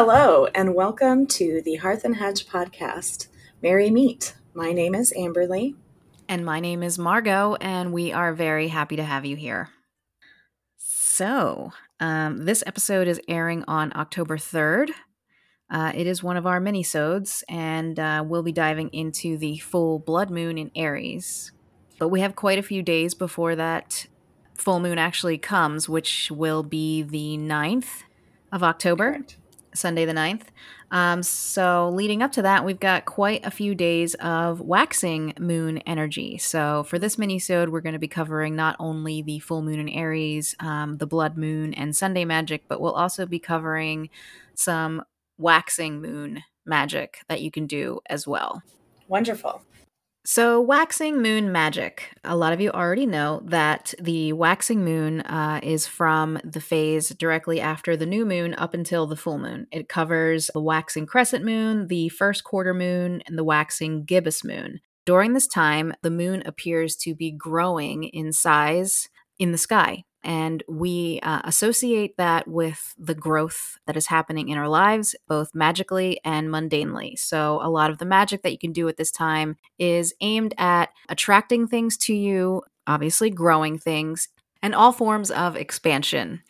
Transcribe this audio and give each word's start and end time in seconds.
Hello, 0.00 0.46
and 0.54 0.76
welcome 0.76 1.26
to 1.26 1.60
the 1.64 1.74
Hearth 1.74 2.04
and 2.04 2.14
Hedge 2.14 2.46
podcast, 2.46 3.26
Merry 3.60 3.90
Meet. 3.90 4.36
My 4.54 4.70
name 4.70 4.94
is 4.94 5.12
Amberly. 5.18 5.74
And 6.28 6.44
my 6.44 6.60
name 6.60 6.84
is 6.84 7.00
Margot, 7.00 7.56
and 7.60 7.92
we 7.92 8.12
are 8.12 8.32
very 8.32 8.68
happy 8.68 8.94
to 8.94 9.02
have 9.02 9.24
you 9.24 9.34
here. 9.34 9.70
So, 10.76 11.72
um, 11.98 12.44
this 12.44 12.62
episode 12.64 13.08
is 13.08 13.20
airing 13.26 13.64
on 13.66 13.92
October 13.96 14.38
3rd. 14.38 14.90
Uh, 15.68 15.90
it 15.92 16.06
is 16.06 16.22
one 16.22 16.36
of 16.36 16.46
our 16.46 16.60
mini-sodes, 16.60 17.42
and 17.48 17.98
uh, 17.98 18.22
we'll 18.24 18.44
be 18.44 18.52
diving 18.52 18.90
into 18.90 19.36
the 19.36 19.58
full 19.58 19.98
blood 19.98 20.30
moon 20.30 20.58
in 20.58 20.70
Aries. 20.76 21.50
But 21.98 22.10
we 22.10 22.20
have 22.20 22.36
quite 22.36 22.60
a 22.60 22.62
few 22.62 22.84
days 22.84 23.14
before 23.14 23.56
that 23.56 24.06
full 24.54 24.78
moon 24.78 24.96
actually 24.96 25.38
comes, 25.38 25.88
which 25.88 26.30
will 26.30 26.62
be 26.62 27.02
the 27.02 27.36
9th 27.36 28.04
of 28.52 28.62
October. 28.62 29.14
Correct. 29.14 29.36
Sunday 29.78 30.04
the 30.04 30.12
9th. 30.12 30.44
Um, 30.90 31.22
so, 31.22 31.90
leading 31.90 32.22
up 32.22 32.32
to 32.32 32.42
that, 32.42 32.64
we've 32.64 32.80
got 32.80 33.04
quite 33.04 33.44
a 33.44 33.50
few 33.50 33.74
days 33.74 34.14
of 34.14 34.60
waxing 34.60 35.34
moon 35.38 35.78
energy. 35.78 36.38
So, 36.38 36.82
for 36.84 36.98
this 36.98 37.18
mini-sode, 37.18 37.68
we're 37.68 37.82
going 37.82 37.92
to 37.92 37.98
be 37.98 38.08
covering 38.08 38.56
not 38.56 38.76
only 38.78 39.20
the 39.20 39.38
full 39.38 39.62
moon 39.62 39.80
in 39.80 39.88
Aries, 39.88 40.54
um, 40.60 40.96
the 40.96 41.06
blood 41.06 41.36
moon, 41.36 41.74
and 41.74 41.94
Sunday 41.94 42.24
magic, 42.24 42.64
but 42.68 42.80
we'll 42.80 42.94
also 42.94 43.26
be 43.26 43.38
covering 43.38 44.08
some 44.54 45.02
waxing 45.36 46.00
moon 46.00 46.42
magic 46.64 47.18
that 47.28 47.42
you 47.42 47.50
can 47.50 47.66
do 47.66 48.00
as 48.08 48.26
well. 48.26 48.62
Wonderful. 49.08 49.62
So, 50.30 50.60
waxing 50.60 51.22
moon 51.22 51.52
magic. 51.52 52.12
A 52.22 52.36
lot 52.36 52.52
of 52.52 52.60
you 52.60 52.70
already 52.70 53.06
know 53.06 53.40
that 53.46 53.94
the 53.98 54.34
waxing 54.34 54.84
moon 54.84 55.22
uh, 55.22 55.58
is 55.62 55.86
from 55.86 56.38
the 56.44 56.60
phase 56.60 57.08
directly 57.08 57.62
after 57.62 57.96
the 57.96 58.04
new 58.04 58.26
moon 58.26 58.52
up 58.52 58.74
until 58.74 59.06
the 59.06 59.16
full 59.16 59.38
moon. 59.38 59.68
It 59.72 59.88
covers 59.88 60.50
the 60.52 60.60
waxing 60.60 61.06
crescent 61.06 61.46
moon, 61.46 61.86
the 61.86 62.10
first 62.10 62.44
quarter 62.44 62.74
moon, 62.74 63.22
and 63.26 63.38
the 63.38 63.42
waxing 63.42 64.04
gibbous 64.04 64.44
moon. 64.44 64.80
During 65.06 65.32
this 65.32 65.46
time, 65.46 65.94
the 66.02 66.10
moon 66.10 66.42
appears 66.44 66.94
to 66.96 67.14
be 67.14 67.30
growing 67.30 68.04
in 68.04 68.34
size 68.34 69.08
in 69.38 69.52
the 69.52 69.56
sky. 69.56 70.04
And 70.24 70.62
we 70.68 71.20
uh, 71.22 71.42
associate 71.44 72.16
that 72.16 72.48
with 72.48 72.94
the 72.98 73.14
growth 73.14 73.78
that 73.86 73.96
is 73.96 74.08
happening 74.08 74.48
in 74.48 74.58
our 74.58 74.68
lives, 74.68 75.14
both 75.28 75.54
magically 75.54 76.20
and 76.24 76.48
mundanely. 76.48 77.18
So, 77.18 77.60
a 77.62 77.70
lot 77.70 77.90
of 77.90 77.98
the 77.98 78.04
magic 78.04 78.42
that 78.42 78.52
you 78.52 78.58
can 78.58 78.72
do 78.72 78.88
at 78.88 78.96
this 78.96 79.12
time 79.12 79.56
is 79.78 80.14
aimed 80.20 80.54
at 80.58 80.90
attracting 81.08 81.68
things 81.68 81.96
to 81.98 82.14
you, 82.14 82.62
obviously, 82.86 83.30
growing 83.30 83.78
things, 83.78 84.28
and 84.60 84.74
all 84.74 84.92
forms 84.92 85.30
of 85.30 85.56
expansion. 85.56 86.42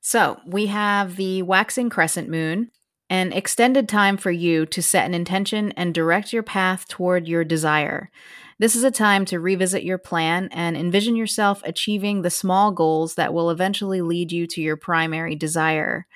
So, 0.00 0.40
we 0.46 0.66
have 0.66 1.16
the 1.16 1.42
waxing 1.42 1.90
crescent 1.90 2.28
moon, 2.28 2.72
an 3.08 3.32
extended 3.32 3.88
time 3.88 4.16
for 4.16 4.32
you 4.32 4.66
to 4.66 4.82
set 4.82 5.06
an 5.06 5.14
intention 5.14 5.72
and 5.72 5.94
direct 5.94 6.32
your 6.32 6.42
path 6.42 6.88
toward 6.88 7.28
your 7.28 7.44
desire. 7.44 8.10
This 8.58 8.76
is 8.76 8.84
a 8.84 8.90
time 8.90 9.24
to 9.26 9.40
revisit 9.40 9.82
your 9.82 9.98
plan 9.98 10.48
and 10.52 10.76
envision 10.76 11.16
yourself 11.16 11.60
achieving 11.64 12.22
the 12.22 12.30
small 12.30 12.70
goals 12.70 13.16
that 13.16 13.34
will 13.34 13.50
eventually 13.50 14.00
lead 14.00 14.30
you 14.30 14.46
to 14.46 14.62
your 14.62 14.76
primary 14.76 15.34
desire. 15.34 16.06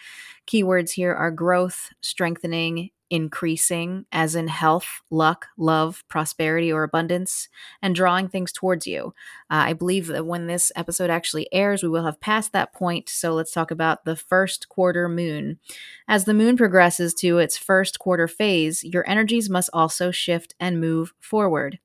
Keywords 0.46 0.92
here 0.92 1.12
are 1.12 1.32
growth, 1.32 1.90
strengthening, 2.00 2.90
increasing, 3.10 4.04
as 4.12 4.34
in 4.34 4.48
health, 4.48 5.00
luck, 5.10 5.46
love, 5.56 6.04
prosperity, 6.08 6.70
or 6.72 6.84
abundance, 6.84 7.48
and 7.82 7.94
drawing 7.94 8.28
things 8.28 8.52
towards 8.52 8.86
you. 8.86 9.14
Uh, 9.50 9.66
I 9.66 9.72
believe 9.72 10.06
that 10.08 10.26
when 10.26 10.46
this 10.46 10.70
episode 10.76 11.10
actually 11.10 11.52
airs, 11.52 11.82
we 11.82 11.88
will 11.88 12.04
have 12.04 12.20
passed 12.20 12.52
that 12.52 12.72
point. 12.72 13.08
So 13.08 13.34
let's 13.34 13.52
talk 13.52 13.70
about 13.70 14.04
the 14.04 14.16
first 14.16 14.68
quarter 14.68 15.08
moon. 15.08 15.58
As 16.06 16.24
the 16.24 16.34
moon 16.34 16.56
progresses 16.56 17.14
to 17.14 17.38
its 17.38 17.56
first 17.56 17.98
quarter 17.98 18.28
phase, 18.28 18.84
your 18.84 19.08
energies 19.08 19.50
must 19.50 19.70
also 19.72 20.10
shift 20.10 20.54
and 20.60 20.80
move 20.80 21.14
forward. 21.18 21.78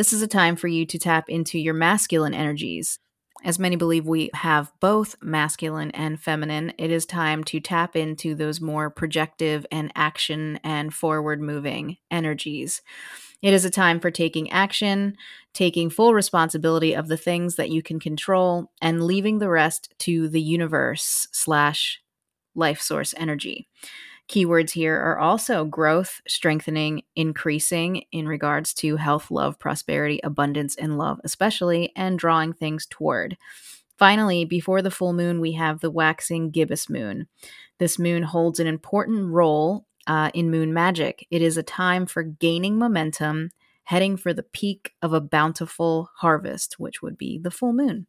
This 0.00 0.14
is 0.14 0.22
a 0.22 0.26
time 0.26 0.56
for 0.56 0.66
you 0.66 0.86
to 0.86 0.98
tap 0.98 1.28
into 1.28 1.58
your 1.58 1.74
masculine 1.74 2.32
energies. 2.32 2.98
As 3.44 3.58
many 3.58 3.76
believe 3.76 4.06
we 4.06 4.30
have 4.32 4.72
both 4.80 5.14
masculine 5.20 5.90
and 5.90 6.18
feminine, 6.18 6.72
it 6.78 6.90
is 6.90 7.04
time 7.04 7.44
to 7.44 7.60
tap 7.60 7.94
into 7.94 8.34
those 8.34 8.62
more 8.62 8.88
projective 8.88 9.66
and 9.70 9.92
action 9.94 10.58
and 10.64 10.94
forward 10.94 11.42
moving 11.42 11.98
energies. 12.10 12.80
It 13.42 13.52
is 13.52 13.66
a 13.66 13.70
time 13.70 14.00
for 14.00 14.10
taking 14.10 14.50
action, 14.50 15.18
taking 15.52 15.90
full 15.90 16.14
responsibility 16.14 16.94
of 16.94 17.08
the 17.08 17.18
things 17.18 17.56
that 17.56 17.68
you 17.68 17.82
can 17.82 18.00
control, 18.00 18.72
and 18.80 19.04
leaving 19.04 19.38
the 19.38 19.50
rest 19.50 19.92
to 19.98 20.30
the 20.30 20.40
universe 20.40 21.28
slash 21.30 22.00
life 22.54 22.80
source 22.80 23.12
energy. 23.18 23.68
Keywords 24.30 24.70
here 24.70 24.94
are 24.94 25.18
also 25.18 25.64
growth, 25.64 26.20
strengthening, 26.28 27.02
increasing 27.16 28.04
in 28.12 28.28
regards 28.28 28.72
to 28.74 28.94
health, 28.94 29.28
love, 29.28 29.58
prosperity, 29.58 30.20
abundance, 30.22 30.76
and 30.76 30.96
love, 30.96 31.20
especially, 31.24 31.90
and 31.96 32.16
drawing 32.16 32.52
things 32.52 32.86
toward. 32.88 33.36
Finally, 33.98 34.44
before 34.44 34.82
the 34.82 34.90
full 34.90 35.12
moon, 35.12 35.40
we 35.40 35.54
have 35.54 35.80
the 35.80 35.90
waxing 35.90 36.52
gibbous 36.52 36.88
moon. 36.88 37.26
This 37.80 37.98
moon 37.98 38.22
holds 38.22 38.60
an 38.60 38.68
important 38.68 39.32
role 39.32 39.84
uh, 40.06 40.30
in 40.32 40.48
moon 40.48 40.72
magic. 40.72 41.26
It 41.32 41.42
is 41.42 41.56
a 41.56 41.64
time 41.64 42.06
for 42.06 42.22
gaining 42.22 42.78
momentum, 42.78 43.50
heading 43.82 44.16
for 44.16 44.32
the 44.32 44.44
peak 44.44 44.92
of 45.02 45.12
a 45.12 45.20
bountiful 45.20 46.08
harvest, 46.18 46.78
which 46.78 47.02
would 47.02 47.18
be 47.18 47.36
the 47.36 47.50
full 47.50 47.72
moon. 47.72 48.06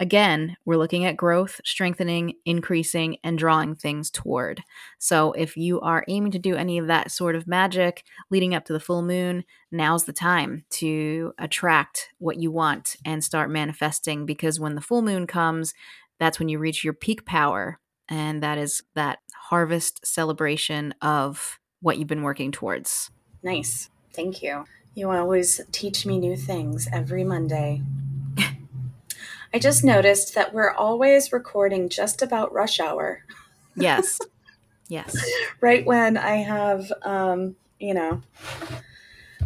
Again, 0.00 0.56
we're 0.64 0.78
looking 0.78 1.04
at 1.04 1.18
growth, 1.18 1.60
strengthening, 1.62 2.32
increasing, 2.46 3.18
and 3.22 3.36
drawing 3.36 3.74
things 3.74 4.10
toward. 4.10 4.62
So, 4.98 5.32
if 5.32 5.58
you 5.58 5.78
are 5.82 6.06
aiming 6.08 6.32
to 6.32 6.38
do 6.38 6.56
any 6.56 6.78
of 6.78 6.86
that 6.86 7.10
sort 7.10 7.36
of 7.36 7.46
magic 7.46 8.02
leading 8.30 8.54
up 8.54 8.64
to 8.64 8.72
the 8.72 8.80
full 8.80 9.02
moon, 9.02 9.44
now's 9.70 10.04
the 10.04 10.14
time 10.14 10.64
to 10.70 11.34
attract 11.36 12.08
what 12.18 12.40
you 12.40 12.50
want 12.50 12.96
and 13.04 13.22
start 13.22 13.50
manifesting 13.50 14.24
because 14.24 14.58
when 14.58 14.74
the 14.74 14.80
full 14.80 15.02
moon 15.02 15.26
comes, 15.26 15.74
that's 16.18 16.38
when 16.38 16.48
you 16.48 16.58
reach 16.58 16.82
your 16.82 16.94
peak 16.94 17.26
power. 17.26 17.78
And 18.08 18.42
that 18.42 18.56
is 18.56 18.82
that 18.94 19.18
harvest 19.34 20.06
celebration 20.06 20.94
of 21.02 21.60
what 21.82 21.98
you've 21.98 22.08
been 22.08 22.22
working 22.22 22.52
towards. 22.52 23.10
Nice. 23.42 23.90
Thank 24.14 24.42
you. 24.42 24.64
You 24.94 25.10
always 25.10 25.60
teach 25.72 26.06
me 26.06 26.18
new 26.18 26.36
things 26.36 26.88
every 26.90 27.22
Monday. 27.22 27.82
I 29.52 29.58
just 29.58 29.84
noticed 29.84 30.34
that 30.34 30.54
we're 30.54 30.70
always 30.70 31.32
recording 31.32 31.88
just 31.88 32.22
about 32.22 32.52
rush 32.52 32.80
hour. 32.80 33.24
Yes. 33.76 34.18
Yes. 34.88 35.16
right 35.60 35.86
when 35.86 36.16
I 36.16 36.38
have, 36.38 36.92
um, 37.02 37.54
you 37.78 37.94
know, 37.94 38.22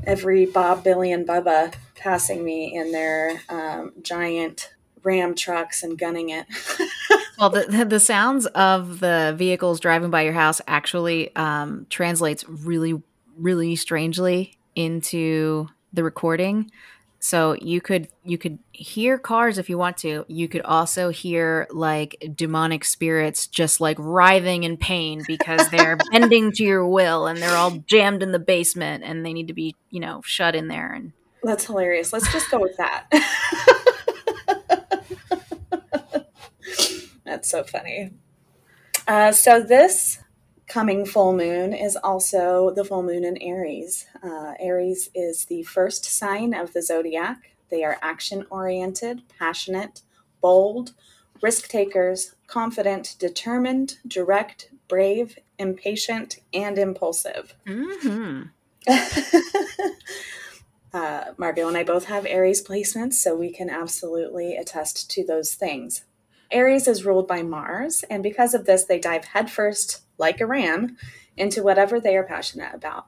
every 0.06 0.46
Bob, 0.46 0.82
Billy, 0.82 1.12
and 1.12 1.28
Bubba 1.28 1.74
passing 1.94 2.42
me 2.42 2.74
in 2.74 2.92
their 2.92 3.42
um, 3.50 3.92
giant 4.00 4.72
Ram 5.02 5.34
trucks 5.34 5.82
and 5.82 5.98
gunning 5.98 6.30
it. 6.30 6.46
well, 7.38 7.50
the 7.50 7.84
the 7.86 8.00
sounds 8.00 8.46
of 8.46 9.00
the 9.00 9.34
vehicles 9.36 9.80
driving 9.80 10.10
by 10.10 10.22
your 10.22 10.32
house 10.32 10.62
actually 10.66 11.34
um, 11.36 11.86
translates 11.90 12.48
really, 12.48 13.02
really 13.36 13.76
strangely 13.76 14.56
into 14.74 15.68
the 15.92 16.02
recording. 16.02 16.70
So 17.24 17.54
you 17.54 17.80
could 17.80 18.08
you 18.22 18.36
could 18.36 18.58
hear 18.72 19.16
cars 19.16 19.56
if 19.56 19.70
you 19.70 19.78
want 19.78 19.96
to. 19.98 20.26
You 20.28 20.46
could 20.46 20.60
also 20.60 21.08
hear 21.08 21.66
like 21.70 22.22
demonic 22.36 22.84
spirits 22.84 23.46
just 23.46 23.80
like 23.80 23.96
writhing 23.98 24.64
in 24.64 24.76
pain 24.76 25.22
because 25.26 25.70
they're 25.70 25.96
bending 26.12 26.52
to 26.52 26.62
your 26.62 26.86
will 26.86 27.26
and 27.26 27.38
they're 27.38 27.56
all 27.56 27.70
jammed 27.86 28.22
in 28.22 28.32
the 28.32 28.38
basement 28.38 29.04
and 29.04 29.24
they 29.24 29.32
need 29.32 29.48
to 29.48 29.54
be, 29.54 29.74
you 29.88 30.00
know, 30.00 30.20
shut 30.22 30.54
in 30.54 30.68
there 30.68 30.92
and 30.92 31.14
That's 31.42 31.64
hilarious. 31.64 32.12
Let's 32.12 32.30
just 32.30 32.50
go 32.50 32.60
with 32.60 32.76
that. 32.76 33.06
That's 37.24 37.50
so 37.50 37.64
funny. 37.64 38.12
Uh, 39.08 39.32
so 39.32 39.62
this 39.62 40.18
coming 40.66 41.04
full 41.04 41.32
moon 41.32 41.72
is 41.72 41.96
also 41.96 42.70
the 42.70 42.84
full 42.84 43.02
moon 43.02 43.24
in 43.24 43.36
Aries. 43.38 44.06
Uh, 44.22 44.54
Aries 44.58 45.10
is 45.14 45.44
the 45.46 45.62
first 45.64 46.04
sign 46.04 46.54
of 46.54 46.72
the 46.72 46.82
zodiac. 46.82 47.50
They 47.70 47.84
are 47.84 47.98
action 48.02 48.46
oriented, 48.50 49.22
passionate, 49.38 50.02
bold, 50.40 50.92
risk 51.42 51.68
takers, 51.68 52.34
confident, 52.46 53.16
determined, 53.18 53.98
direct, 54.06 54.70
brave, 54.88 55.38
impatient, 55.58 56.38
and 56.52 56.78
impulsive. 56.78 57.54
Mm-hmm. 57.66 58.42
uh, 60.92 61.24
Margot 61.36 61.68
and 61.68 61.76
I 61.76 61.84
both 61.84 62.04
have 62.06 62.26
Aries 62.26 62.62
placements, 62.62 63.14
so 63.14 63.34
we 63.34 63.50
can 63.50 63.70
absolutely 63.70 64.56
attest 64.56 65.10
to 65.12 65.24
those 65.24 65.54
things. 65.54 66.04
Aries 66.50 66.86
is 66.86 67.04
ruled 67.04 67.26
by 67.26 67.42
Mars, 67.42 68.04
and 68.08 68.22
because 68.22 68.54
of 68.54 68.66
this, 68.66 68.84
they 68.84 68.98
dive 68.98 69.24
headfirst 69.24 70.03
like 70.18 70.40
a 70.40 70.46
ram, 70.46 70.96
into 71.36 71.62
whatever 71.62 72.00
they 72.00 72.16
are 72.16 72.24
passionate 72.24 72.74
about. 72.74 73.06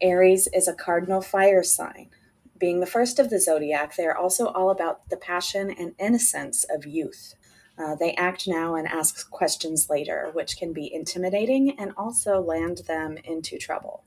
Aries 0.00 0.48
is 0.52 0.68
a 0.68 0.74
cardinal 0.74 1.22
fire 1.22 1.62
sign. 1.62 2.10
Being 2.58 2.80
the 2.80 2.86
first 2.86 3.18
of 3.18 3.30
the 3.30 3.40
zodiac, 3.40 3.96
they 3.96 4.06
are 4.06 4.16
also 4.16 4.46
all 4.46 4.70
about 4.70 5.08
the 5.08 5.16
passion 5.16 5.70
and 5.70 5.94
innocence 5.98 6.64
of 6.64 6.86
youth. 6.86 7.34
Uh, 7.78 7.94
they 7.94 8.14
act 8.14 8.48
now 8.48 8.74
and 8.74 8.86
ask 8.88 9.30
questions 9.30 9.90
later, 9.90 10.30
which 10.32 10.56
can 10.56 10.72
be 10.72 10.92
intimidating 10.92 11.78
and 11.78 11.92
also 11.96 12.40
land 12.40 12.78
them 12.86 13.18
into 13.24 13.58
trouble. 13.58 14.04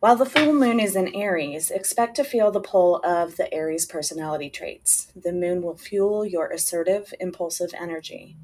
While 0.00 0.16
the 0.16 0.26
full 0.26 0.52
moon 0.52 0.78
is 0.78 0.94
in 0.94 1.14
Aries, 1.14 1.70
expect 1.70 2.16
to 2.16 2.24
feel 2.24 2.50
the 2.50 2.60
pull 2.60 2.96
of 3.02 3.36
the 3.36 3.52
Aries 3.52 3.86
personality 3.86 4.50
traits. 4.50 5.10
The 5.16 5.32
moon 5.32 5.62
will 5.62 5.78
fuel 5.78 6.26
your 6.26 6.48
assertive, 6.48 7.14
impulsive 7.18 7.72
energy. 7.78 8.36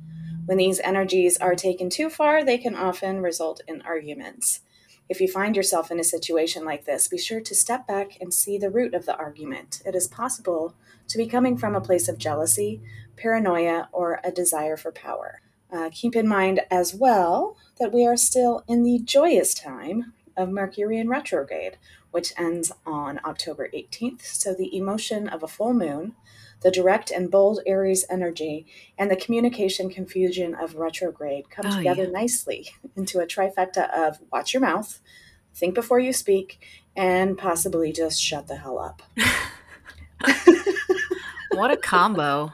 When 0.46 0.58
these 0.58 0.80
energies 0.80 1.36
are 1.38 1.54
taken 1.54 1.88
too 1.88 2.10
far, 2.10 2.44
they 2.44 2.58
can 2.58 2.74
often 2.74 3.20
result 3.20 3.60
in 3.68 3.82
arguments. 3.82 4.60
If 5.08 5.20
you 5.20 5.28
find 5.28 5.54
yourself 5.54 5.90
in 5.90 6.00
a 6.00 6.04
situation 6.04 6.64
like 6.64 6.84
this, 6.84 7.08
be 7.08 7.18
sure 7.18 7.40
to 7.40 7.54
step 7.54 7.86
back 7.86 8.18
and 8.20 8.32
see 8.32 8.58
the 8.58 8.70
root 8.70 8.94
of 8.94 9.06
the 9.06 9.16
argument. 9.16 9.82
It 9.84 9.94
is 9.94 10.08
possible 10.08 10.74
to 11.08 11.18
be 11.18 11.26
coming 11.26 11.56
from 11.56 11.74
a 11.74 11.80
place 11.80 12.08
of 12.08 12.18
jealousy, 12.18 12.80
paranoia, 13.16 13.88
or 13.92 14.20
a 14.24 14.30
desire 14.30 14.76
for 14.76 14.90
power. 14.90 15.42
Uh, 15.70 15.90
keep 15.92 16.16
in 16.16 16.26
mind 16.26 16.60
as 16.70 16.94
well 16.94 17.56
that 17.78 17.92
we 17.92 18.06
are 18.06 18.16
still 18.16 18.64
in 18.68 18.82
the 18.82 19.00
joyous 19.04 19.54
time 19.54 20.12
of 20.36 20.50
Mercury 20.50 20.98
in 20.98 21.08
retrograde, 21.08 21.78
which 22.10 22.32
ends 22.38 22.72
on 22.86 23.20
October 23.24 23.68
18th. 23.74 24.22
So 24.22 24.54
the 24.54 24.74
emotion 24.76 25.28
of 25.28 25.42
a 25.42 25.48
full 25.48 25.74
moon, 25.74 26.14
the 26.62 26.70
direct 26.70 27.10
and 27.10 27.30
bold 27.30 27.60
Aries 27.66 28.04
energy, 28.10 28.66
and 28.98 29.10
the 29.10 29.16
communication 29.16 29.90
confusion 29.90 30.54
of 30.54 30.76
retrograde 30.76 31.50
come 31.50 31.66
oh, 31.66 31.76
together 31.76 32.04
yeah. 32.04 32.10
nicely 32.10 32.70
into 32.96 33.20
a 33.20 33.26
trifecta 33.26 33.90
of 33.92 34.18
watch 34.32 34.54
your 34.54 34.60
mouth, 34.60 35.00
think 35.54 35.74
before 35.74 35.98
you 35.98 36.12
speak, 36.12 36.60
and 36.96 37.36
possibly 37.36 37.92
just 37.92 38.20
shut 38.20 38.46
the 38.46 38.56
hell 38.56 38.78
up. 38.78 39.02
what 41.52 41.70
a 41.70 41.76
combo. 41.76 42.52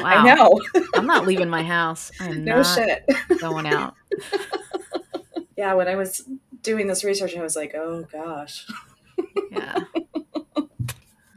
Wow. 0.00 0.04
I 0.04 0.34
know. 0.34 0.60
I'm 0.94 1.06
not 1.06 1.26
leaving 1.26 1.48
my 1.48 1.62
house. 1.62 2.10
I'm 2.20 2.44
no 2.44 2.62
shit. 2.62 3.08
going 3.40 3.66
out. 3.66 3.94
yeah, 5.56 5.74
when 5.74 5.88
I 5.88 5.96
was 5.96 6.24
doing 6.62 6.86
this 6.86 7.04
research, 7.04 7.36
I 7.36 7.42
was 7.42 7.56
like, 7.56 7.74
oh 7.74 8.06
gosh. 8.12 8.66
yeah. 9.50 9.80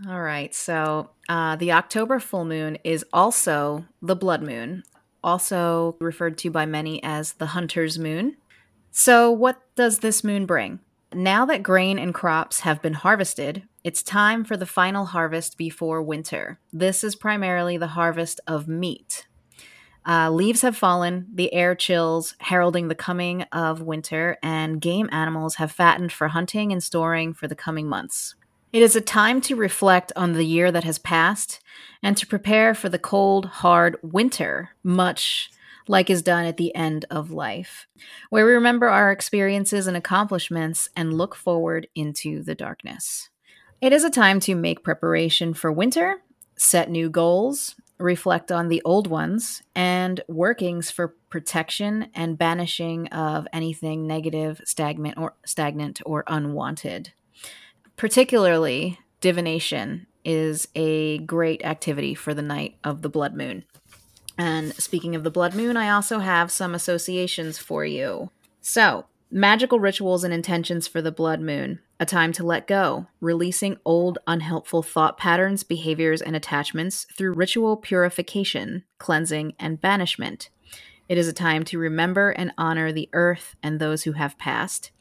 All 0.09 0.21
right. 0.21 0.55
So 0.55 1.11
uh, 1.27 1.55
the 1.55 1.71
October 1.71 2.19
full 2.19 2.43
moon 2.43 2.79
is 2.83 3.05
also 3.13 3.85
the 4.01 4.15
blood 4.15 4.41
moon, 4.41 4.81
also 5.23 5.97
referred 5.99 6.35
to 6.39 6.49
by 6.49 6.65
many 6.65 7.03
as 7.03 7.33
the 7.33 7.47
hunter's 7.47 7.99
moon. 7.99 8.37
So, 8.89 9.29
what 9.29 9.61
does 9.75 9.99
this 9.99 10.23
moon 10.23 10.47
bring? 10.47 10.79
Now 11.13 11.45
that 11.45 11.61
grain 11.61 11.99
and 11.99 12.11
crops 12.11 12.61
have 12.61 12.81
been 12.81 12.93
harvested, 12.93 13.63
it's 13.83 14.01
time 14.01 14.43
for 14.43 14.57
the 14.57 14.65
final 14.65 15.05
harvest 15.05 15.59
before 15.59 16.01
winter. 16.01 16.59
This 16.73 17.03
is 17.03 17.15
primarily 17.15 17.77
the 17.77 17.87
harvest 17.87 18.39
of 18.47 18.67
meat. 18.67 19.27
Uh, 20.07 20.31
leaves 20.31 20.63
have 20.63 20.75
fallen, 20.75 21.27
the 21.31 21.53
air 21.53 21.75
chills, 21.75 22.35
heralding 22.39 22.87
the 22.87 22.95
coming 22.95 23.43
of 23.51 23.81
winter, 23.81 24.37
and 24.41 24.81
game 24.81 25.07
animals 25.11 25.55
have 25.55 25.71
fattened 25.71 26.11
for 26.11 26.29
hunting 26.29 26.71
and 26.71 26.81
storing 26.81 27.31
for 27.31 27.47
the 27.47 27.55
coming 27.55 27.87
months. 27.87 28.33
It 28.71 28.83
is 28.83 28.95
a 28.95 29.01
time 29.01 29.41
to 29.41 29.55
reflect 29.55 30.11
on 30.15 30.33
the 30.33 30.45
year 30.45 30.71
that 30.71 30.83
has 30.83 30.99
passed 30.99 31.59
and 32.03 32.15
to 32.17 32.27
prepare 32.27 32.75
for 32.75 32.87
the 32.87 32.99
cold, 32.99 33.45
hard 33.45 33.97
winter, 34.03 34.69
much 34.83 35.49
like 35.87 36.07
is 36.11 36.21
done 36.21 36.45
at 36.45 36.57
the 36.57 36.75
end 36.75 37.03
of 37.09 37.31
life, 37.31 37.87
where 38.29 38.45
we 38.45 38.51
remember 38.51 38.87
our 38.87 39.11
experiences 39.11 39.87
and 39.87 39.97
accomplishments 39.97 40.87
and 40.95 41.17
look 41.17 41.33
forward 41.33 41.87
into 41.95 42.43
the 42.43 42.53
darkness. 42.53 43.29
It 43.81 43.91
is 43.91 44.03
a 44.03 44.09
time 44.11 44.39
to 44.41 44.53
make 44.53 44.83
preparation 44.83 45.55
for 45.55 45.71
winter, 45.71 46.17
set 46.55 46.91
new 46.91 47.09
goals, 47.09 47.75
reflect 47.97 48.51
on 48.51 48.67
the 48.67 48.83
old 48.85 49.07
ones, 49.07 49.63
and 49.73 50.21
workings 50.27 50.91
for 50.91 51.15
protection 51.31 52.09
and 52.13 52.37
banishing 52.37 53.07
of 53.07 53.47
anything 53.51 54.05
negative, 54.05 54.61
stagnant, 54.63 55.17
or 55.17 55.33
stagnant 55.43 56.01
or 56.05 56.23
unwanted. 56.27 57.13
Particularly, 57.99 58.97
divination 59.19 60.07
is 60.23 60.69
a 60.73 61.17
great 61.17 61.65
activity 61.65 62.15
for 62.15 62.33
the 62.33 62.41
night 62.41 62.77
of 62.81 63.01
the 63.01 63.09
blood 63.09 63.35
moon. 63.35 63.65
And 64.37 64.73
speaking 64.75 65.15
of 65.15 65.25
the 65.25 65.29
blood 65.29 65.53
moon, 65.53 65.75
I 65.75 65.89
also 65.89 66.19
have 66.19 66.49
some 66.49 66.73
associations 66.73 67.57
for 67.57 67.83
you. 67.83 68.31
So, 68.61 69.07
magical 69.29 69.81
rituals 69.81 70.23
and 70.23 70.33
intentions 70.33 70.87
for 70.87 71.01
the 71.01 71.11
blood 71.11 71.41
moon 71.41 71.81
a 71.99 72.05
time 72.05 72.31
to 72.31 72.45
let 72.45 72.67
go, 72.67 73.07
releasing 73.19 73.75
old, 73.83 74.17
unhelpful 74.25 74.81
thought 74.81 75.17
patterns, 75.17 75.63
behaviors, 75.63 76.21
and 76.21 76.37
attachments 76.37 77.05
through 77.17 77.33
ritual 77.33 77.75
purification, 77.75 78.85
cleansing, 78.97 79.55
and 79.59 79.81
banishment. 79.81 80.49
It 81.09 81.17
is 81.17 81.27
a 81.27 81.33
time 81.33 81.65
to 81.65 81.77
remember 81.77 82.29
and 82.29 82.53
honor 82.57 82.93
the 82.93 83.09
earth 83.11 83.57
and 83.61 83.77
those 83.77 84.03
who 84.03 84.13
have 84.13 84.37
passed. 84.37 84.91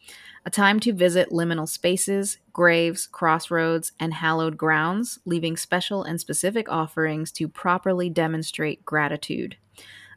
A 0.48 0.50
time 0.50 0.80
to 0.80 0.94
visit 0.94 1.28
liminal 1.28 1.68
spaces, 1.68 2.38
graves, 2.54 3.06
crossroads, 3.06 3.92
and 4.00 4.14
hallowed 4.14 4.56
grounds, 4.56 5.18
leaving 5.26 5.58
special 5.58 6.04
and 6.04 6.18
specific 6.18 6.70
offerings 6.70 7.30
to 7.32 7.48
properly 7.48 8.08
demonstrate 8.08 8.82
gratitude. 8.86 9.58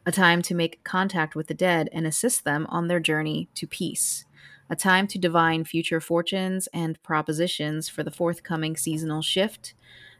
A 0.06 0.10
time 0.10 0.40
to 0.40 0.54
make 0.54 0.82
contact 0.84 1.36
with 1.36 1.48
the 1.48 1.52
dead 1.52 1.90
and 1.92 2.06
assist 2.06 2.44
them 2.44 2.66
on 2.70 2.88
their 2.88 2.98
journey 2.98 3.50
to 3.56 3.66
peace 3.66 4.24
a 4.70 4.74
time 4.74 5.06
to 5.08 5.18
divine 5.18 5.64
future 5.64 6.00
fortunes 6.00 6.66
and 6.72 7.02
propositions 7.02 7.90
for 7.90 8.02
the 8.02 8.10
forthcoming 8.10 8.74
seasonal 8.74 9.20
shift, 9.20 9.74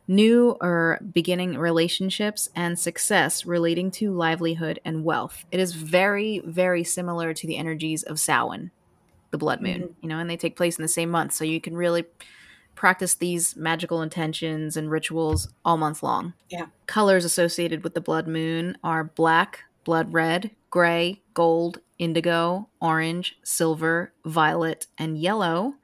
new 0.07 0.59
or 0.61 1.01
beginning 1.15 1.57
relationships, 1.57 2.51
and 2.55 2.79
success 2.79 3.47
relating 3.47 3.91
to 3.91 4.13
livelihood 4.13 4.79
and 4.85 5.05
wealth. 5.05 5.47
It 5.51 5.59
is 5.59 5.73
very, 5.73 6.43
very 6.45 6.85
similar 6.85 7.33
to 7.33 7.47
the 7.47 7.57
energies 7.57 8.03
of 8.03 8.21
Samhain, 8.21 8.73
the 9.33 9.39
blood 9.39 9.61
moon, 9.61 9.81
mm-hmm. 9.81 9.93
you 10.01 10.09
know, 10.09 10.19
and 10.19 10.31
they 10.31 10.37
take 10.37 10.57
place 10.57 10.79
in 10.79 10.83
the 10.83 10.89
same 10.89 11.11
month. 11.11 11.33
So 11.33 11.45
you 11.45 11.61
can 11.61 11.77
really 11.77 12.05
practice 12.75 13.15
these 13.15 13.57
magical 13.57 14.01
intentions 14.01 14.77
and 14.77 14.91
rituals 14.91 15.49
all 15.65 15.77
month 15.77 16.03
long. 16.03 16.35
Yeah. 16.49 16.67
Colors 16.87 17.25
associated 17.25 17.83
with 17.83 17.95
the 17.95 18.01
blood 18.01 18.29
moon 18.29 18.79
are 18.85 19.05
black, 19.05 19.65
blood 19.85 20.13
red, 20.13 20.51
gray, 20.71 21.21
gold, 21.35 21.81
indigo, 21.99 22.69
orange, 22.81 23.37
silver, 23.43 24.13
violet, 24.25 24.87
and 24.99 25.19
yellow. 25.19 25.75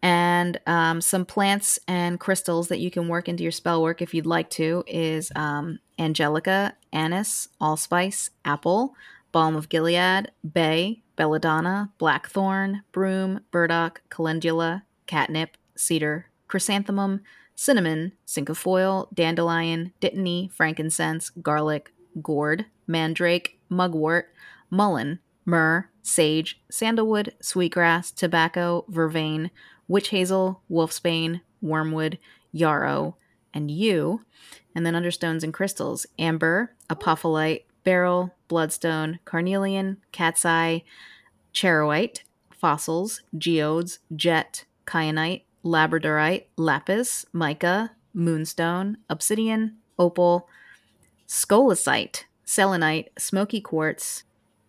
And 0.00 0.60
um, 0.66 1.00
some 1.00 1.24
plants 1.24 1.78
and 1.88 2.20
crystals 2.20 2.68
that 2.68 2.78
you 2.78 2.90
can 2.90 3.08
work 3.08 3.28
into 3.28 3.42
your 3.42 3.52
spell 3.52 3.82
work 3.82 4.00
if 4.00 4.14
you'd 4.14 4.26
like 4.26 4.48
to 4.50 4.84
is 4.86 5.32
um, 5.34 5.80
angelica, 5.98 6.74
anise, 6.92 7.48
allspice, 7.60 8.30
apple, 8.44 8.94
balm 9.32 9.56
of 9.56 9.68
Gilead, 9.68 10.30
bay, 10.50 11.02
belladonna, 11.18 11.90
blackthorn, 11.98 12.82
broom, 12.92 13.40
burdock, 13.50 14.00
calendula, 14.08 14.84
catnip, 15.06 15.56
cedar, 15.76 16.30
chrysanthemum, 16.46 17.20
cinnamon, 17.56 18.12
cinquefoil, 18.24 19.08
dandelion, 19.12 19.92
dittany, 20.00 20.50
frankincense, 20.52 21.30
garlic, 21.42 21.92
gourd, 22.22 22.66
mandrake, 22.86 23.58
mugwort, 23.68 24.26
mullein, 24.70 25.18
myrrh, 25.44 25.88
sage, 26.02 26.60
sandalwood, 26.70 27.34
sweetgrass, 27.42 28.12
tobacco, 28.12 28.84
vervain, 28.88 29.50
witch 29.88 30.10
hazel, 30.10 30.62
wolfsbane, 30.70 31.40
wormwood, 31.60 32.16
yarrow, 32.52 33.16
and 33.52 33.72
yew. 33.72 34.20
And 34.72 34.86
then 34.86 34.94
under 34.94 35.10
stones 35.10 35.42
and 35.42 35.52
crystals, 35.52 36.06
amber, 36.16 36.76
apophyllite, 36.88 37.62
beryl, 37.84 38.34
bloodstone, 38.48 39.18
carnelian, 39.24 39.98
cat's 40.12 40.44
eye, 40.44 40.82
charoite, 41.52 42.24
fossils, 42.50 43.22
geodes, 43.36 43.98
jet, 44.14 44.64
kyanite, 44.86 45.42
labradorite, 45.64 46.44
lapis, 46.56 47.24
mica, 47.32 47.92
moonstone, 48.14 48.98
obsidian, 49.08 49.76
opal, 49.98 50.48
scolecite, 51.26 52.24
selenite, 52.44 53.10
smoky 53.18 53.60
quartz, 53.60 54.24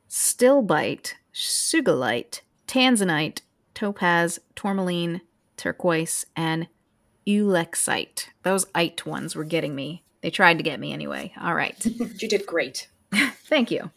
stilbite, 0.09 1.13
Sugilite, 1.33 2.41
tanzanite, 2.67 3.41
topaz, 3.73 4.39
tourmaline, 4.55 5.21
turquoise, 5.57 6.25
and 6.35 6.67
ulexite. 7.25 8.25
Those 8.43 8.65
ite 8.75 9.05
ones 9.05 9.35
were 9.35 9.43
getting 9.43 9.75
me. 9.75 10.03
They 10.21 10.31
tried 10.31 10.57
to 10.57 10.63
get 10.63 10.79
me 10.79 10.91
anyway. 10.91 11.31
All 11.39 11.53
right. 11.53 11.77
you 11.85 12.27
did 12.27 12.45
great. 12.45 12.89
Thank 13.49 13.71
you. 13.71 13.91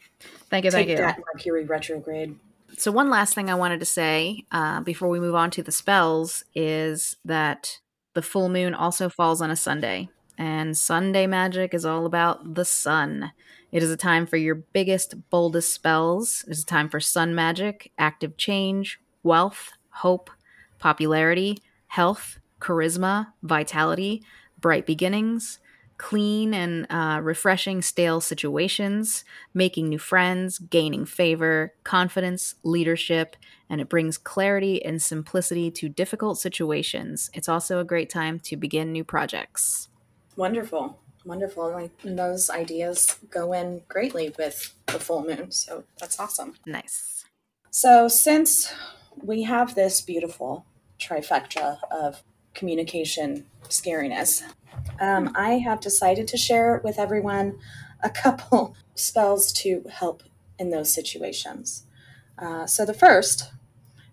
Thank 0.50 0.64
you. 0.64 0.70
Take 0.70 0.88
thank 0.88 0.90
you. 0.90 0.96
That 0.96 1.20
Mercury 1.34 1.64
retrograde. 1.64 2.36
So, 2.76 2.90
one 2.90 3.10
last 3.10 3.34
thing 3.34 3.50
I 3.50 3.54
wanted 3.54 3.80
to 3.80 3.86
say 3.86 4.44
uh, 4.50 4.80
before 4.80 5.08
we 5.08 5.20
move 5.20 5.34
on 5.34 5.50
to 5.52 5.62
the 5.62 5.72
spells 5.72 6.44
is 6.54 7.16
that 7.24 7.78
the 8.14 8.22
full 8.22 8.48
moon 8.48 8.74
also 8.74 9.08
falls 9.08 9.40
on 9.40 9.50
a 9.50 9.56
Sunday, 9.56 10.08
and 10.38 10.76
Sunday 10.76 11.26
magic 11.26 11.74
is 11.74 11.84
all 11.84 12.06
about 12.06 12.54
the 12.54 12.64
sun. 12.64 13.32
It 13.70 13.82
is 13.82 13.90
a 13.90 13.96
time 13.96 14.26
for 14.26 14.36
your 14.36 14.54
biggest, 14.54 15.14
boldest 15.30 15.72
spells. 15.72 16.44
It 16.46 16.50
is 16.50 16.62
a 16.62 16.66
time 16.66 16.88
for 16.88 17.00
sun 17.00 17.34
magic, 17.34 17.90
active 17.98 18.36
change, 18.36 19.00
wealth, 19.22 19.72
hope, 19.90 20.30
popularity, 20.78 21.58
health, 21.86 22.38
charisma, 22.60 23.28
vitality, 23.42 24.22
bright 24.60 24.84
beginnings, 24.86 25.58
clean 26.02 26.52
and 26.52 26.84
uh, 26.90 27.20
refreshing 27.22 27.80
stale 27.80 28.20
situations, 28.20 29.24
making 29.54 29.88
new 29.88 30.00
friends, 30.00 30.58
gaining 30.58 31.04
favor, 31.04 31.72
confidence, 31.84 32.56
leadership, 32.64 33.36
and 33.70 33.80
it 33.80 33.88
brings 33.88 34.18
clarity 34.18 34.84
and 34.84 35.00
simplicity 35.00 35.70
to 35.70 35.88
difficult 35.88 36.38
situations. 36.38 37.30
It's 37.34 37.48
also 37.48 37.78
a 37.78 37.84
great 37.84 38.10
time 38.10 38.40
to 38.40 38.56
begin 38.56 38.90
new 38.90 39.04
projects. 39.04 39.88
Wonderful. 40.36 40.98
Wonderful. 41.24 41.88
And 42.02 42.18
those 42.18 42.50
ideas 42.50 43.16
go 43.30 43.52
in 43.52 43.82
greatly 43.86 44.34
with 44.36 44.74
the 44.86 44.98
full 44.98 45.22
moon. 45.22 45.52
So 45.52 45.84
that's 46.00 46.18
awesome. 46.18 46.54
Nice. 46.66 47.24
So, 47.70 48.08
since 48.08 48.74
we 49.22 49.44
have 49.44 49.76
this 49.76 50.00
beautiful 50.00 50.66
trifecta 50.98 51.78
of 51.92 52.24
communication 52.54 53.46
scariness, 53.68 54.42
um, 55.00 55.32
I 55.34 55.54
have 55.54 55.80
decided 55.80 56.28
to 56.28 56.36
share 56.36 56.80
with 56.84 56.98
everyone 56.98 57.58
a 58.02 58.10
couple 58.22 58.76
spells 58.94 59.52
to 59.52 59.84
help 59.90 60.22
in 60.58 60.70
those 60.70 60.92
situations. 60.92 61.84
Uh, 62.38 62.66
so, 62.66 62.84
the 62.84 62.94
first 62.94 63.52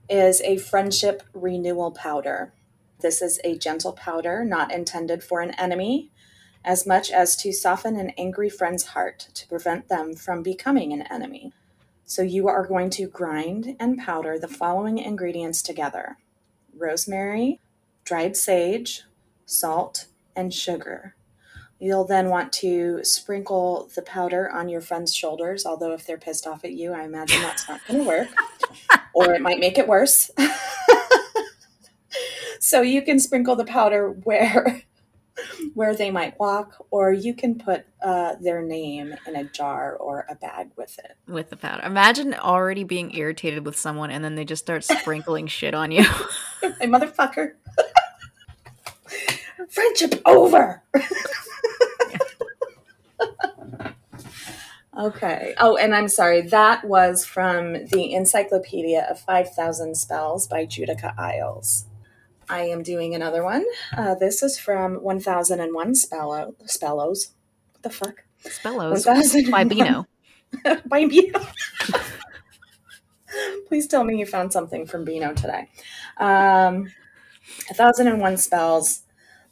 is 0.10 0.42
a 0.42 0.58
friendship 0.58 1.24
renewal 1.34 1.92
powder. 1.92 2.54
This 3.00 3.22
is 3.22 3.40
a 3.44 3.58
gentle 3.58 3.94
powder 3.94 4.44
not 4.44 4.74
intended 4.74 5.24
for 5.24 5.42
an 5.42 5.52
enemy 5.52 6.12
as 6.66 6.86
much 6.86 7.10
as 7.10 7.38
to 7.38 7.54
soften 7.54 7.96
an 7.96 8.12
angry 8.18 8.50
friend's 8.50 8.88
heart 8.88 9.30
to 9.34 9.48
prevent 9.48 9.88
them 9.88 10.14
from 10.14 10.44
becoming 10.44 10.92
an 10.92 11.04
enemy. 11.04 11.54
So, 12.06 12.22
you 12.22 12.48
are 12.48 12.68
going 12.68 12.90
to 12.92 13.08
grind 13.08 13.76
and 13.80 13.98
powder 13.98 14.38
the 14.38 14.48
following 14.48 14.98
ingredients 14.98 15.62
together 15.62 16.18
rosemary, 16.76 17.60
dried 18.10 18.36
sage, 18.36 19.04
salt, 19.46 20.08
and 20.36 20.52
sugar. 20.52 21.16
You'll 21.78 22.06
then 22.06 22.30
want 22.30 22.52
to 22.54 23.04
sprinkle 23.04 23.88
the 23.96 24.02
powder 24.02 24.50
on 24.52 24.68
your 24.68 24.82
friend's 24.82 25.16
shoulders, 25.16 25.64
although 25.64 25.94
if 25.94 26.08
they're 26.08 26.18
pissed 26.18 26.48
off 26.48 26.66
at 26.66 26.74
you, 26.74 26.92
I 26.92 27.04
imagine 27.04 27.40
that's 27.44 27.70
not 27.70 27.82
going 27.88 28.00
to 28.00 28.08
work, 28.08 28.28
or 29.14 29.36
it 29.36 29.42
might 29.42 29.60
make 29.60 29.78
it 29.78 29.88
worse. 29.88 30.32
so 32.60 32.82
you 32.82 33.04
can 33.04 33.20
sprinkle 33.20 33.56
the 33.56 33.64
powder 33.64 34.10
where 34.10 34.82
where 35.76 35.96
they 35.96 36.10
might 36.10 36.38
walk, 36.40 36.84
or 36.90 37.14
you 37.14 37.36
can 37.36 37.60
put 37.60 37.86
uh, 38.04 38.36
their 38.42 38.64
name 38.64 39.14
in 39.28 39.36
a 39.36 39.44
jar 39.44 39.96
or 39.98 40.26
a 40.30 40.36
bag 40.36 40.72
with 40.76 40.98
it. 40.98 41.16
With 41.28 41.52
the 41.52 41.58
powder. 41.58 41.86
Imagine 41.86 42.34
already 42.34 42.84
being 42.84 43.16
irritated 43.16 43.66
with 43.66 43.78
someone 43.78 44.10
and 44.10 44.24
then 44.24 44.34
they 44.34 44.46
just 44.46 44.64
start 44.64 44.84
sprinkling 44.84 45.46
shit 45.46 45.76
on 45.76 45.92
you. 45.92 46.04
hey, 46.62 46.88
motherfucker. 46.88 47.54
Friendship 49.70 50.22
over. 50.26 50.84
okay. 54.98 55.54
Oh, 55.60 55.78
and 55.78 55.96
I'm 55.96 56.08
sorry. 56.08 56.42
That 56.42 56.86
was 56.86 57.26
from 57.26 57.74
the 57.74 58.14
Encyclopedia 58.14 59.08
of 59.10 59.20
5,000 59.20 59.96
Spells 59.96 60.48
by 60.48 60.66
Judika 60.66 61.16
Illes. 61.18 61.86
I 62.50 62.62
am 62.64 62.82
doing 62.82 63.14
another 63.14 63.44
one. 63.44 63.64
Uh, 63.96 64.16
this 64.16 64.42
is 64.42 64.58
from 64.58 64.96
1001 65.04 65.94
Spello- 65.94 66.56
Spellos. 66.66 67.30
What 67.74 67.84
the 67.84 67.90
fuck? 67.92 68.24
Spellos 68.44 69.52
by 69.52 69.64
Beano. 69.66 70.08
by 70.88 71.06
Beano. 71.06 71.46
Please 73.68 73.88
tell 73.88 74.04
me 74.04 74.18
you 74.18 74.26
found 74.26 74.52
something 74.52 74.88
from 74.88 75.06
Beano 75.06 75.34
today. 75.34 75.70
Um, 76.18 76.92
1001 77.68 78.38
Spells, 78.38 79.02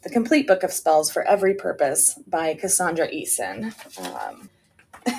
the 0.02 0.10
complete 0.10 0.46
book 0.46 0.62
of 0.62 0.72
spells 0.72 1.10
for 1.10 1.22
every 1.22 1.54
purpose 1.54 2.18
by 2.26 2.54
Cassandra 2.54 3.08
Eason. 3.08 3.74
Um, 3.98 4.50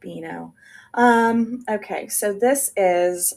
Beano. 0.00 0.54
Um, 0.94 1.64
okay, 1.68 2.08
so 2.08 2.32
this 2.32 2.72
is 2.76 3.34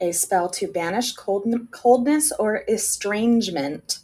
a 0.00 0.12
spell 0.12 0.48
to 0.50 0.66
banish 0.66 1.12
cold, 1.12 1.46
coldness 1.70 2.32
or 2.32 2.64
estrangement 2.68 4.00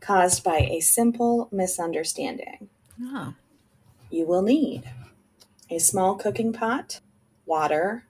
caused 0.00 0.44
by 0.44 0.58
a 0.58 0.80
simple 0.80 1.48
misunderstanding. 1.50 2.68
Oh. 3.02 3.34
You 4.10 4.26
will 4.26 4.42
need 4.42 4.84
a 5.70 5.78
small 5.78 6.14
cooking 6.14 6.52
pot, 6.52 7.00
water, 7.44 8.04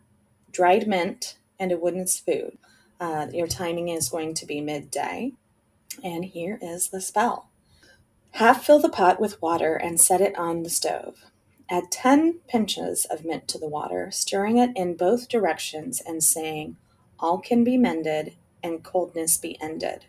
dried 0.53 0.87
mint, 0.87 1.37
and 1.59 1.73
a 1.73 1.79
wooden 1.79 2.07
spoon. 2.07 2.59
Uh, 3.01 3.29
your 3.33 3.47
timing 3.47 3.89
is 3.89 4.09
going 4.09 4.35
to 4.35 4.47
be 4.47 4.61
midday. 4.61 5.33
And 6.03 6.25
here 6.25 6.59
is 6.63 6.89
the 6.89 7.01
spell 7.01 7.49
half 8.33 8.65
fill 8.65 8.79
the 8.79 8.89
pot 8.89 9.19
with 9.19 9.41
water 9.41 9.77
and 9.77 9.99
set 9.99 10.21
it 10.21 10.37
on 10.37 10.63
the 10.63 10.69
stove. 10.69 11.25
Add 11.71 11.91
10 11.91 12.41
pinches 12.47 13.07
of 13.07 13.25
mint 13.25 13.49
to 13.49 13.59
the 13.59 13.69
water, 13.69 14.11
stirring 14.11 14.59
it 14.59 14.71
in 14.77 14.95
both 14.95 15.29
directions 15.29 16.03
and 16.07 16.23
saying, 16.23 16.77
all 17.19 17.39
can 17.39 17.65
be 17.65 17.79
mended, 17.79 18.35
and 18.63 18.85
coldness 18.85 19.39
be 19.39 19.59
ended. 19.61 20.05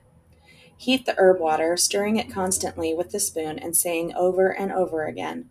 Heat 0.76 1.06
the 1.06 1.16
herb 1.18 1.40
water, 1.40 1.78
stirring 1.78 2.18
it 2.18 2.32
constantly 2.32 2.94
with 2.94 3.12
the 3.12 3.20
spoon 3.20 3.58
and 3.58 3.76
saying 3.76 4.14
over 4.14 4.50
and 4.50 4.72
over 4.72 5.06
again, 5.06 5.50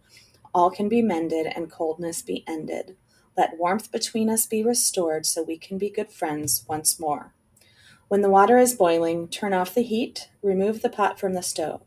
All 0.54 0.70
can 0.70 0.88
be 0.88 1.02
mended, 1.02 1.46
and 1.46 1.70
coldness 1.70 2.22
be 2.22 2.44
ended. 2.46 2.96
Let 3.36 3.58
warmth 3.58 3.90
between 3.90 4.30
us 4.30 4.46
be 4.46 4.62
restored 4.62 5.26
so 5.26 5.42
we 5.42 5.58
can 5.58 5.76
be 5.76 5.90
good 5.90 6.10
friends 6.10 6.64
once 6.68 6.98
more. 7.00 7.34
When 8.08 8.22
the 8.22 8.30
water 8.30 8.56
is 8.56 8.74
boiling, 8.74 9.26
turn 9.26 9.52
off 9.52 9.74
the 9.74 9.82
heat, 9.82 10.28
remove 10.40 10.82
the 10.82 10.88
pot 10.88 11.18
from 11.18 11.34
the 11.34 11.42
stove. 11.42 11.82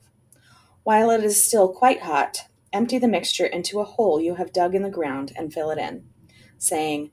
While 0.83 1.11
it 1.11 1.23
is 1.23 1.41
still 1.41 1.69
quite 1.69 2.01
hot, 2.01 2.47
empty 2.73 2.97
the 2.97 3.07
mixture 3.07 3.45
into 3.45 3.79
a 3.79 3.85
hole 3.85 4.19
you 4.19 4.35
have 4.35 4.51
dug 4.51 4.75
in 4.75 4.83
the 4.83 4.89
ground 4.89 5.31
and 5.38 5.53
fill 5.53 5.71
it 5.71 5.77
in, 5.77 6.09
saying, 6.57 7.11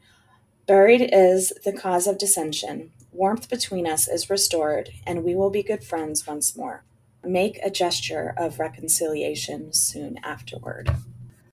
Buried 0.67 1.09
is 1.13 1.53
the 1.65 1.73
cause 1.73 2.09
of 2.09 2.19
dissension. 2.19 2.91
Warmth 3.13 3.49
between 3.49 3.87
us 3.87 4.09
is 4.09 4.29
restored, 4.29 4.91
and 5.07 5.23
we 5.23 5.37
will 5.37 5.51
be 5.51 5.63
good 5.63 5.85
friends 5.85 6.27
once 6.27 6.57
more. 6.57 6.85
Make 7.25 7.59
a 7.63 7.71
gesture 7.71 8.35
of 8.37 8.59
reconciliation 8.59 9.73
soon 9.73 10.19
afterward. 10.25 10.91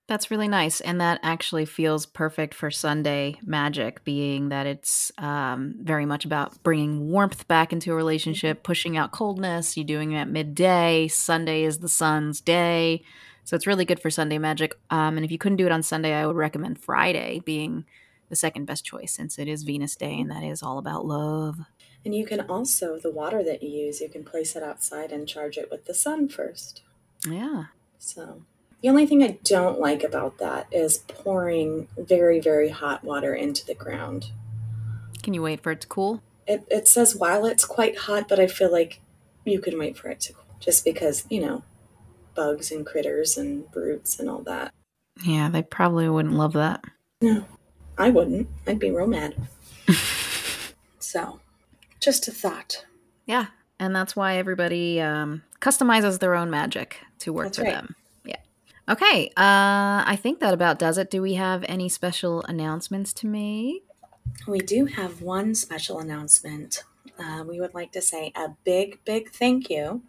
That's 0.07 0.29
really 0.29 0.49
nice. 0.49 0.81
And 0.81 0.99
that 0.99 1.21
actually 1.23 1.65
feels 1.65 2.05
perfect 2.05 2.53
for 2.53 2.69
Sunday 2.69 3.39
magic, 3.45 4.03
being 4.03 4.49
that 4.49 4.67
it's 4.67 5.11
um, 5.17 5.75
very 5.79 6.05
much 6.05 6.25
about 6.25 6.61
bringing 6.61 7.09
warmth 7.09 7.47
back 7.47 7.71
into 7.71 7.93
a 7.93 7.95
relationship, 7.95 8.63
pushing 8.63 8.97
out 8.97 9.13
coldness. 9.13 9.77
You're 9.77 9.85
doing 9.85 10.11
it 10.11 10.19
at 10.19 10.29
midday. 10.29 11.07
Sunday 11.07 11.63
is 11.63 11.79
the 11.79 11.87
sun's 11.87 12.41
day. 12.41 13.01
So 13.45 13.55
it's 13.55 13.67
really 13.67 13.85
good 13.85 14.01
for 14.01 14.09
Sunday 14.09 14.37
magic. 14.37 14.77
Um, 14.89 15.17
and 15.17 15.25
if 15.25 15.31
you 15.31 15.37
couldn't 15.37 15.57
do 15.57 15.65
it 15.65 15.71
on 15.71 15.83
Sunday, 15.83 16.13
I 16.13 16.27
would 16.27 16.35
recommend 16.35 16.79
Friday 16.79 17.41
being 17.45 17.85
the 18.29 18.35
second 18.35 18.65
best 18.65 18.83
choice 18.83 19.13
since 19.13 19.39
it 19.39 19.47
is 19.47 19.63
Venus 19.63 19.95
Day 19.95 20.19
and 20.19 20.31
that 20.31 20.43
is 20.43 20.61
all 20.61 20.79
about 20.79 21.05
love. 21.05 21.59
And 22.03 22.13
you 22.13 22.25
can 22.25 22.41
also, 22.41 22.97
the 22.97 23.11
water 23.11 23.41
that 23.43 23.63
you 23.63 23.69
use, 23.69 24.01
you 24.01 24.09
can 24.09 24.25
place 24.25 24.55
it 24.55 24.63
outside 24.63 25.11
and 25.13 25.27
charge 25.27 25.57
it 25.57 25.71
with 25.71 25.85
the 25.85 25.93
sun 25.93 26.27
first. 26.27 26.81
Yeah. 27.25 27.65
So 27.99 28.43
the 28.83 28.89
only 28.89 29.07
thing 29.07 29.23
I 29.23 29.39
don't 29.45 29.79
like 29.79 30.03
about 30.03 30.39
that 30.39 30.67
is 30.69 30.97
pouring 30.97 31.87
very, 31.97 32.41
very 32.41 32.67
hot 32.67 33.01
water 33.03 33.33
into 33.33 33.65
the 33.65 33.73
ground. 33.73 34.31
Can 35.23 35.33
you 35.33 35.41
wait 35.41 35.63
for 35.63 35.71
it 35.71 35.79
to 35.81 35.87
cool? 35.87 36.21
It, 36.45 36.65
it 36.69 36.89
says 36.89 37.15
while 37.15 37.45
it's 37.45 37.63
quite 37.63 37.97
hot, 37.97 38.27
but 38.27 38.41
I 38.41 38.47
feel 38.47 38.69
like 38.69 38.99
you 39.45 39.61
can 39.61 39.79
wait 39.79 39.97
for 39.97 40.09
it 40.09 40.19
to 40.21 40.33
cool 40.33 40.43
just 40.59 40.83
because, 40.83 41.25
you 41.29 41.39
know, 41.39 41.63
bugs 42.35 42.71
and 42.71 42.85
critters 42.85 43.37
and 43.37 43.71
brutes 43.71 44.19
and 44.19 44.29
all 44.29 44.41
that. 44.41 44.73
Yeah, 45.23 45.47
they 45.47 45.61
probably 45.61 46.09
wouldn't 46.09 46.35
love 46.35 46.53
that. 46.53 46.83
No. 47.21 47.45
I 47.97 48.09
wouldn't. 48.09 48.49
I'd 48.67 48.79
be 48.79 48.91
real 48.91 49.07
mad. 49.07 49.35
so, 50.99 51.39
just 52.01 52.27
a 52.27 52.31
thought. 52.31 52.85
Yeah, 53.25 53.45
and 53.79 53.95
that's 53.95 54.15
why 54.15 54.35
everybody 54.37 54.99
um, 54.99 55.43
customizes 55.61 56.19
their 56.19 56.35
own 56.35 56.49
magic 56.49 56.97
to 57.19 57.31
work 57.31 57.45
that's 57.45 57.57
for 57.59 57.63
right. 57.63 57.75
them. 57.75 57.95
Okay. 58.89 59.27
Uh, 59.37 60.03
I 60.05 60.17
think 60.21 60.39
that 60.39 60.53
about 60.53 60.79
does 60.79 60.97
it. 60.97 61.09
Do 61.09 61.21
we 61.21 61.35
have 61.35 61.63
any 61.67 61.89
special 61.89 62.43
announcements 62.43 63.13
to 63.13 63.27
make? 63.27 63.83
We 64.47 64.59
do 64.59 64.85
have 64.85 65.21
one 65.21 65.55
special 65.55 65.99
announcement. 65.99 66.83
Uh, 67.17 67.43
we 67.47 67.59
would 67.59 67.73
like 67.73 67.91
to 67.93 68.01
say 68.01 68.31
a 68.35 68.49
big, 68.63 68.99
big 69.05 69.31
thank 69.31 69.69
you 69.69 70.01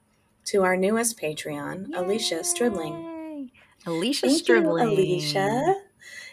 to 0.47 0.63
our 0.63 0.77
newest 0.77 1.21
Patreon, 1.21 1.91
Yay! 1.91 1.97
Alicia 1.97 2.45
Stribling. 2.45 3.51
Alicia 3.87 4.27
thank 4.27 4.39
Stribling. 4.39 4.91
You, 4.91 4.97
Alicia. 4.97 5.75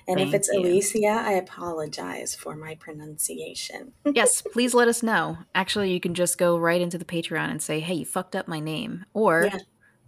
And 0.07 0.17
Thank 0.17 0.29
if 0.29 0.33
it's 0.33 0.50
you. 0.51 0.60
Alicia, 0.60 1.07
I 1.07 1.33
apologize 1.33 2.36
for 2.36 2.55
my 2.55 2.75
pronunciation. 2.75 3.93
yes, 4.13 4.41
please 4.41 4.74
let 4.74 4.88
us 4.88 5.03
know. 5.03 5.38
Actually, 5.53 5.93
you 5.93 6.00
can 6.00 6.15
just 6.15 6.38
go 6.38 6.57
right 6.57 6.81
into 6.81 6.98
the 6.98 7.05
Patreon 7.05 7.51
and 7.51 7.62
say, 7.62 7.79
hey, 7.79 7.93
you 7.93 8.05
fucked 8.05 8.36
up 8.36 8.48
my 8.48 8.60
name. 8.60 9.05
Or, 9.13 9.43
yeah. 9.45 9.60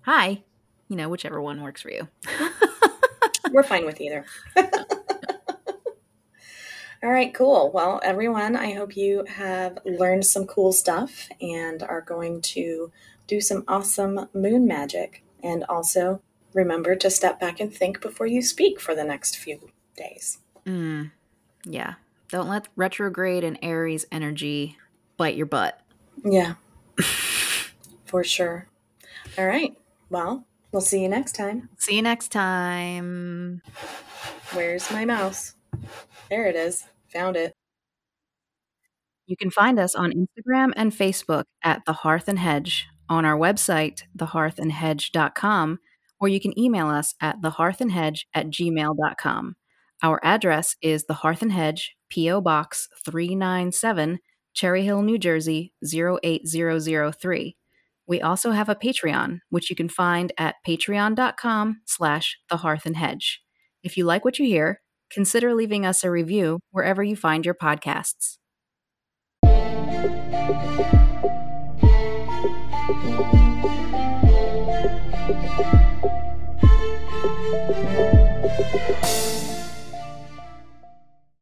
hi, 0.01 0.43
you 0.93 0.97
know, 0.97 1.09
whichever 1.09 1.41
one 1.41 1.63
works 1.63 1.81
for 1.81 1.89
you. 1.89 2.07
We're 3.51 3.63
fine 3.63 3.83
with 3.83 3.99
either. 3.99 4.25
All 7.01 7.09
right, 7.09 7.33
cool. 7.33 7.71
Well, 7.73 7.99
everyone, 8.03 8.55
I 8.55 8.73
hope 8.73 8.95
you 8.95 9.25
have 9.27 9.79
learned 9.85 10.23
some 10.23 10.45
cool 10.45 10.71
stuff 10.71 11.29
and 11.41 11.81
are 11.81 12.01
going 12.01 12.41
to 12.41 12.91
do 13.25 13.41
some 13.41 13.63
awesome 13.67 14.29
moon 14.35 14.67
magic 14.67 15.23
And 15.41 15.63
also 15.63 16.21
remember 16.53 16.95
to 16.97 17.09
step 17.09 17.39
back 17.39 17.59
and 17.59 17.73
think 17.73 17.99
before 17.99 18.27
you 18.27 18.43
speak 18.43 18.79
for 18.79 18.93
the 18.93 19.03
next 19.03 19.37
few 19.37 19.71
days. 19.97 20.37
Mm, 20.67 21.09
yeah. 21.65 21.95
Don't 22.29 22.49
let 22.49 22.67
retrograde 22.75 23.43
and 23.43 23.57
Aries 23.63 24.05
energy 24.11 24.77
bite 25.17 25.35
your 25.35 25.47
butt. 25.47 25.81
Yeah, 26.23 26.53
for 28.05 28.23
sure. 28.23 28.67
All 29.39 29.47
right. 29.47 29.75
Well, 30.11 30.45
we'll 30.73 30.81
see 30.81 31.01
you 31.01 31.07
next 31.07 31.33
time. 31.33 31.69
See 31.77 31.95
you 31.95 32.01
next 32.01 32.29
time. 32.29 33.61
Where's 34.51 34.91
my 34.91 35.05
mouse? 35.05 35.53
There 36.29 36.47
it 36.47 36.55
is. 36.55 36.83
Found 37.13 37.37
it. 37.37 37.53
You 39.27 39.37
can 39.37 39.51
find 39.51 39.79
us 39.79 39.95
on 39.95 40.11
Instagram 40.11 40.73
and 40.75 40.91
Facebook 40.91 41.45
at 41.63 41.85
The 41.85 41.93
Hearth 41.93 42.27
and 42.27 42.39
Hedge, 42.39 42.87
on 43.07 43.23
our 43.23 43.37
website, 43.37 44.03
thehearthandhedge.com, 44.17 45.79
or 46.19 46.27
you 46.27 46.39
can 46.39 46.57
email 46.59 46.87
us 46.87 47.15
at 47.21 47.41
thehearthandhedge 47.41 48.21
at 48.33 48.47
gmail.com. 48.47 49.55
Our 50.01 50.19
address 50.23 50.75
is 50.81 51.05
The 51.05 51.13
Hearth 51.13 51.41
and 51.41 51.51
Hedge, 51.53 51.95
P.O. 52.09 52.41
Box 52.41 52.89
397, 53.05 54.19
Cherry 54.53 54.83
Hill, 54.83 55.01
New 55.01 55.17
Jersey 55.17 55.73
08003. 55.83 57.55
We 58.07 58.21
also 58.21 58.51
have 58.51 58.69
a 58.69 58.75
Patreon, 58.75 59.39
which 59.49 59.69
you 59.69 59.75
can 59.75 59.89
find 59.89 60.31
at 60.37 60.55
patreon.com 60.67 61.81
slash 61.85 62.37
the 62.49 62.57
hearth 62.57 62.85
and 62.85 62.97
hedge. 62.97 63.41
If 63.81 63.97
you 63.97 64.05
like 64.05 64.25
what 64.25 64.39
you 64.39 64.45
hear, 64.45 64.81
consider 65.11 65.53
leaving 65.53 65.85
us 65.85 66.03
a 66.03 66.11
review 66.11 66.59
wherever 66.71 67.03
you 67.03 67.15
find 67.15 67.45
your 67.45 67.55
podcasts. 67.55 68.37